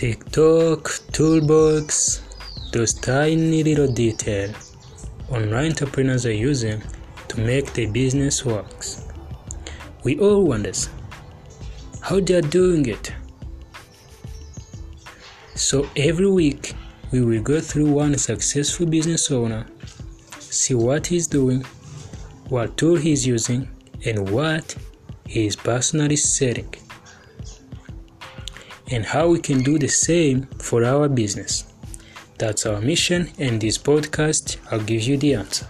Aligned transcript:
TikTok 0.00 0.90
toolbox, 1.12 2.22
those 2.72 2.94
tiny 2.94 3.62
little 3.62 3.86
details 3.86 4.74
online 5.28 5.72
entrepreneurs 5.72 6.24
are 6.24 6.32
using 6.32 6.82
to 7.28 7.38
make 7.38 7.74
their 7.74 7.92
business 7.92 8.42
works. 8.42 9.06
We 10.02 10.18
all 10.18 10.46
wonder 10.46 10.72
how 12.00 12.20
they 12.20 12.36
are 12.36 12.40
doing 12.40 12.86
it. 12.86 13.12
So 15.54 15.86
every 15.94 16.30
week 16.30 16.72
we 17.12 17.20
will 17.20 17.42
go 17.42 17.60
through 17.60 17.92
one 17.92 18.16
successful 18.16 18.86
business 18.86 19.30
owner, 19.30 19.66
see 20.38 20.72
what 20.72 21.08
he's 21.08 21.26
doing, 21.26 21.62
what 22.48 22.78
tool 22.78 22.96
he's 22.96 23.26
using, 23.26 23.68
and 24.06 24.30
what 24.30 24.74
he 25.26 25.44
is 25.44 25.56
personally 25.56 26.16
selling, 26.16 26.74
and 28.90 29.04
how 29.04 29.28
we 29.28 29.40
can 29.40 29.62
do 29.62 29.78
the 29.78 29.88
same 29.88 30.46
for 30.58 30.84
our 30.84 31.08
business. 31.08 31.64
That's 32.38 32.66
our 32.66 32.80
mission, 32.80 33.30
and 33.38 33.60
this 33.60 33.78
podcast, 33.78 34.56
I'll 34.70 34.80
give 34.80 35.02
you 35.02 35.16
the 35.16 35.34
answer. 35.34 35.66